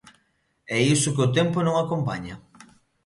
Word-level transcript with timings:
E 0.75 0.77
iso 0.95 1.13
que 1.15 1.25
o 1.27 1.33
tempo 1.37 1.57
non 1.63 1.75
acompaña. 1.77 2.35